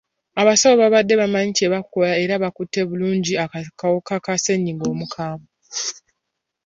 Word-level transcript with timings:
Abasawo 0.41 0.75
babadde 0.81 1.13
bamanyi 1.21 1.51
kye 1.57 1.67
bakola 1.73 2.13
era 2.23 2.33
bakutte 2.43 2.79
bulungi 2.89 3.33
akawuka 3.45 4.13
ka 4.25 4.33
ssennyiga 4.37 4.85
omukambwe. 4.93 5.49